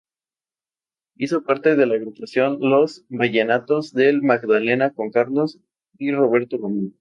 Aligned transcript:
Hizo 1.15 1.43
parte 1.43 1.75
de 1.75 1.85
la 1.85 1.93
agrupación 1.93 2.57
Los 2.59 3.05
Vallenatos 3.09 3.93
del 3.93 4.23
Magdalena 4.23 4.89
con 4.95 5.11
Carlos 5.11 5.59
y 5.99 6.11
Roberto 6.11 6.57
Román. 6.57 6.89